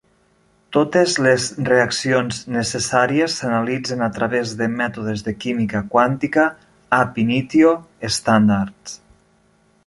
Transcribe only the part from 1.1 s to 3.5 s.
les reaccions necessàries